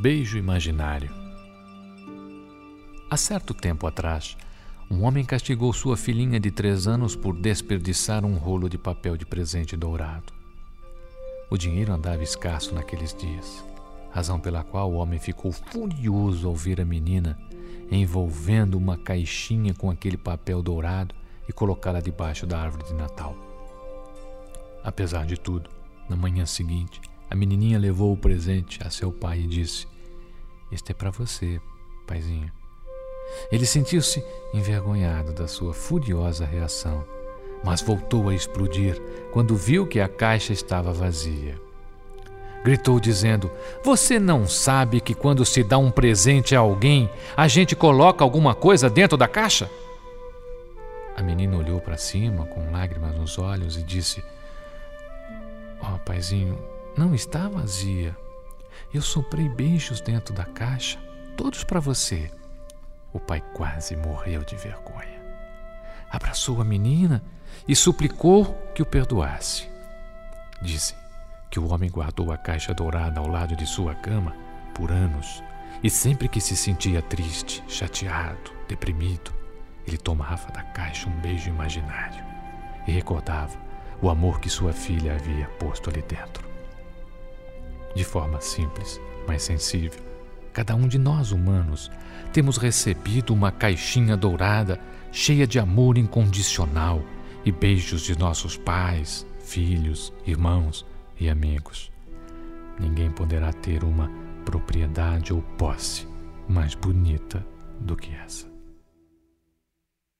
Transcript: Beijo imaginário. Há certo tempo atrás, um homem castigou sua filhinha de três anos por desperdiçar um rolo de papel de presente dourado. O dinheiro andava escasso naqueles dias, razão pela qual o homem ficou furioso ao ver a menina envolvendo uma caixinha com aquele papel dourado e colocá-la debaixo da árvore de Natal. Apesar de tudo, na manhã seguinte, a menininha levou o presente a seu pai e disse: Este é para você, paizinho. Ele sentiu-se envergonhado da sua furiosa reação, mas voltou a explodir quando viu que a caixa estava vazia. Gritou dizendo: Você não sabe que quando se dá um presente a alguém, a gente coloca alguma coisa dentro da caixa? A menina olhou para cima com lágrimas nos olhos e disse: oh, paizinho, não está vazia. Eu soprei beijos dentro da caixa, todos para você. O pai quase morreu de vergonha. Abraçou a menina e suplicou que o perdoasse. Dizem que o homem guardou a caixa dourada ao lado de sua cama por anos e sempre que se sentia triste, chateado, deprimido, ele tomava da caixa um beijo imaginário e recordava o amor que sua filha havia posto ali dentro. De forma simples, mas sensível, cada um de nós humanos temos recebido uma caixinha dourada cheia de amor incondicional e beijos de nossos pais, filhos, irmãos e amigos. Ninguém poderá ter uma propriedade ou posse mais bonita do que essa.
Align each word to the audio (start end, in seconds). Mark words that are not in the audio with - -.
Beijo 0.00 0.38
imaginário. 0.38 1.10
Há 3.10 3.16
certo 3.16 3.52
tempo 3.52 3.84
atrás, 3.84 4.36
um 4.88 5.02
homem 5.02 5.24
castigou 5.24 5.72
sua 5.72 5.96
filhinha 5.96 6.38
de 6.38 6.52
três 6.52 6.86
anos 6.86 7.16
por 7.16 7.36
desperdiçar 7.36 8.24
um 8.24 8.36
rolo 8.36 8.68
de 8.68 8.78
papel 8.78 9.16
de 9.16 9.26
presente 9.26 9.76
dourado. 9.76 10.32
O 11.50 11.58
dinheiro 11.58 11.92
andava 11.92 12.22
escasso 12.22 12.72
naqueles 12.76 13.12
dias, 13.12 13.64
razão 14.12 14.38
pela 14.38 14.62
qual 14.62 14.88
o 14.88 14.94
homem 14.98 15.18
ficou 15.18 15.50
furioso 15.50 16.46
ao 16.46 16.54
ver 16.54 16.80
a 16.80 16.84
menina 16.84 17.36
envolvendo 17.90 18.78
uma 18.78 18.96
caixinha 18.96 19.74
com 19.74 19.90
aquele 19.90 20.16
papel 20.16 20.62
dourado 20.62 21.12
e 21.48 21.52
colocá-la 21.52 22.00
debaixo 22.00 22.46
da 22.46 22.60
árvore 22.60 22.84
de 22.84 22.94
Natal. 22.94 23.36
Apesar 24.84 25.26
de 25.26 25.36
tudo, 25.36 25.68
na 26.08 26.14
manhã 26.14 26.46
seguinte, 26.46 27.00
a 27.30 27.34
menininha 27.34 27.78
levou 27.78 28.12
o 28.12 28.16
presente 28.16 28.80
a 28.84 28.90
seu 28.90 29.12
pai 29.12 29.40
e 29.40 29.46
disse: 29.46 29.86
Este 30.72 30.92
é 30.92 30.94
para 30.94 31.10
você, 31.10 31.60
paizinho. 32.06 32.50
Ele 33.52 33.66
sentiu-se 33.66 34.24
envergonhado 34.54 35.32
da 35.32 35.46
sua 35.46 35.74
furiosa 35.74 36.46
reação, 36.46 37.04
mas 37.62 37.82
voltou 37.82 38.28
a 38.28 38.34
explodir 38.34 39.00
quando 39.32 39.54
viu 39.54 39.86
que 39.86 40.00
a 40.00 40.08
caixa 40.08 40.52
estava 40.52 40.92
vazia. 40.92 41.60
Gritou 42.64 42.98
dizendo: 42.98 43.50
Você 43.84 44.18
não 44.18 44.48
sabe 44.48 45.00
que 45.00 45.14
quando 45.14 45.44
se 45.44 45.62
dá 45.62 45.76
um 45.78 45.90
presente 45.90 46.56
a 46.56 46.60
alguém, 46.60 47.10
a 47.36 47.46
gente 47.46 47.76
coloca 47.76 48.24
alguma 48.24 48.54
coisa 48.54 48.88
dentro 48.88 49.16
da 49.16 49.28
caixa? 49.28 49.70
A 51.14 51.22
menina 51.22 51.56
olhou 51.56 51.80
para 51.80 51.96
cima 51.96 52.46
com 52.46 52.70
lágrimas 52.70 53.14
nos 53.14 53.38
olhos 53.38 53.76
e 53.76 53.82
disse: 53.82 54.22
oh, 55.82 55.98
paizinho, 55.98 56.58
não 56.98 57.14
está 57.14 57.48
vazia. 57.48 58.16
Eu 58.92 59.00
soprei 59.00 59.48
beijos 59.48 60.00
dentro 60.00 60.34
da 60.34 60.44
caixa, 60.44 60.98
todos 61.36 61.62
para 61.62 61.78
você. 61.78 62.28
O 63.12 63.20
pai 63.20 63.40
quase 63.54 63.96
morreu 63.96 64.42
de 64.42 64.56
vergonha. 64.56 65.22
Abraçou 66.10 66.60
a 66.60 66.64
menina 66.64 67.22
e 67.68 67.76
suplicou 67.76 68.52
que 68.74 68.82
o 68.82 68.86
perdoasse. 68.86 69.68
Dizem 70.60 70.96
que 71.48 71.60
o 71.60 71.72
homem 71.72 71.88
guardou 71.88 72.32
a 72.32 72.36
caixa 72.36 72.74
dourada 72.74 73.20
ao 73.20 73.28
lado 73.28 73.54
de 73.54 73.64
sua 73.64 73.94
cama 73.94 74.34
por 74.74 74.90
anos 74.90 75.42
e 75.82 75.88
sempre 75.88 76.28
que 76.28 76.40
se 76.40 76.56
sentia 76.56 77.00
triste, 77.00 77.62
chateado, 77.68 78.50
deprimido, 78.66 79.32
ele 79.86 79.96
tomava 79.96 80.50
da 80.50 80.62
caixa 80.62 81.08
um 81.08 81.20
beijo 81.20 81.48
imaginário 81.48 82.24
e 82.86 82.90
recordava 82.90 83.56
o 84.02 84.10
amor 84.10 84.40
que 84.40 84.50
sua 84.50 84.72
filha 84.72 85.14
havia 85.14 85.46
posto 85.60 85.88
ali 85.88 86.02
dentro. 86.02 86.47
De 87.94 88.04
forma 88.04 88.40
simples, 88.40 89.00
mas 89.26 89.42
sensível, 89.42 90.00
cada 90.52 90.74
um 90.74 90.86
de 90.86 90.98
nós 90.98 91.32
humanos 91.32 91.90
temos 92.32 92.56
recebido 92.56 93.32
uma 93.32 93.50
caixinha 93.50 94.16
dourada 94.16 94.80
cheia 95.10 95.46
de 95.46 95.58
amor 95.58 95.96
incondicional 95.96 97.02
e 97.44 97.52
beijos 97.52 98.02
de 98.02 98.18
nossos 98.18 98.56
pais, 98.56 99.26
filhos, 99.40 100.12
irmãos 100.26 100.84
e 101.18 101.28
amigos. 101.28 101.90
Ninguém 102.78 103.10
poderá 103.10 103.52
ter 103.52 103.82
uma 103.82 104.10
propriedade 104.44 105.32
ou 105.32 105.42
posse 105.56 106.06
mais 106.48 106.74
bonita 106.74 107.44
do 107.80 107.96
que 107.96 108.14
essa. 108.14 108.57